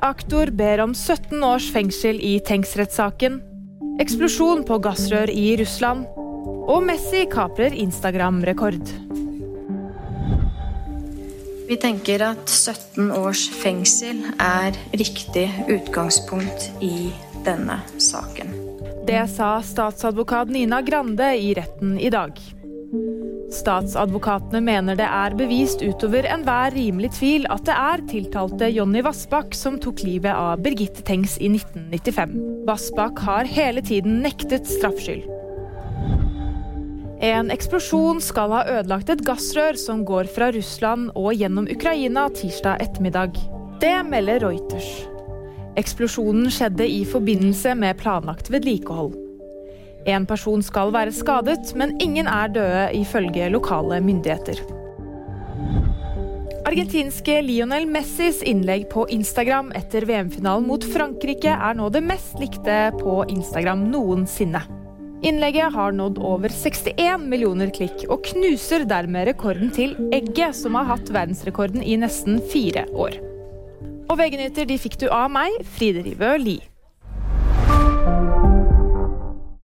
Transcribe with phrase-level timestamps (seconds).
[0.00, 3.34] Aktor ber om 17 års fengsel i Tengs-rettssaken.
[4.00, 6.06] Eksplosjon på gassrør i Russland.
[6.72, 8.80] Og Messi kaprer Instagram-rekord.
[11.68, 17.10] Vi tenker at 17 års fengsel er riktig utgangspunkt i
[17.44, 18.56] denne saken.
[19.04, 22.40] Det sa statsadvokat Nina Grande i retten i dag.
[23.50, 29.56] Statsadvokatene mener det er bevist utover enhver rimelig tvil at det er tiltalte Jonny Vassbakk
[29.58, 32.36] som tok livet av Birgitte Tengs i 1995.
[32.68, 35.26] Vassbakk har hele tiden nektet straffskyld.
[37.20, 42.80] En eksplosjon skal ha ødelagt et gassrør som går fra Russland og gjennom Ukraina tirsdag
[42.86, 43.34] ettermiddag.
[43.82, 44.88] Det melder Reuters.
[45.80, 49.29] Eksplosjonen skjedde i forbindelse med planlagt vedlikehold.
[50.08, 54.60] En person skal være skadet, men ingen er døde, ifølge lokale myndigheter.
[56.70, 62.76] Argentinske Lionel Messis innlegg på Instagram etter VM-finalen mot Frankrike er nå det mest likte
[63.00, 64.62] på Instagram noensinne.
[65.26, 70.88] Innlegget har nådd over 61 millioner klikk, og knuser dermed rekorden til Egget, som har
[70.94, 73.18] hatt verdensrekorden i nesten fire år.
[74.08, 76.70] Og VG-nyheter fikk du av meg, Fride Rivø Lie.